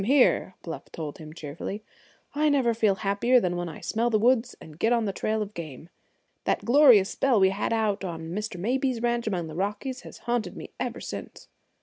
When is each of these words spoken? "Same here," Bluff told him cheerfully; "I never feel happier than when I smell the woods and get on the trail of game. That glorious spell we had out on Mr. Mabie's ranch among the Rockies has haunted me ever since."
"Same 0.01 0.07
here," 0.07 0.55
Bluff 0.63 0.91
told 0.91 1.19
him 1.19 1.31
cheerfully; 1.31 1.83
"I 2.33 2.49
never 2.49 2.73
feel 2.73 2.95
happier 2.95 3.39
than 3.39 3.55
when 3.55 3.69
I 3.69 3.81
smell 3.81 4.09
the 4.09 4.17
woods 4.17 4.55
and 4.59 4.79
get 4.79 4.91
on 4.91 5.05
the 5.05 5.13
trail 5.13 5.43
of 5.43 5.53
game. 5.53 5.89
That 6.45 6.65
glorious 6.65 7.11
spell 7.11 7.39
we 7.39 7.49
had 7.51 7.71
out 7.71 8.03
on 8.03 8.31
Mr. 8.31 8.59
Mabie's 8.59 9.03
ranch 9.03 9.27
among 9.27 9.45
the 9.45 9.53
Rockies 9.53 10.01
has 10.01 10.17
haunted 10.25 10.57
me 10.57 10.71
ever 10.79 10.99
since." 11.01 11.49